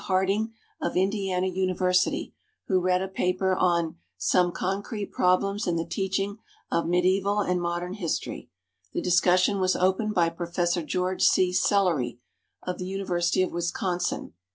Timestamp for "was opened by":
9.59-10.29